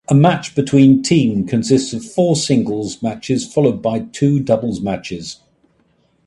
A 0.09 0.15
match 0.15 0.55
between 0.55 1.03
team 1.03 1.45
consists 1.45 1.93
of 1.93 2.03
four 2.03 2.35
singles 2.35 3.03
matches 3.03 3.45
followed 3.45 3.83
by 3.83 3.99
two 3.99 4.39
doubles 4.39 4.81
matches. 4.81 5.37